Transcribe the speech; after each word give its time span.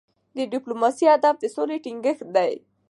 د 0.37 0.39
ډيپلوماسی 0.53 1.05
هدف 1.13 1.35
د 1.39 1.45
سولې 1.55 1.77
ټینګښت 1.85 2.23
دی. 2.35 2.53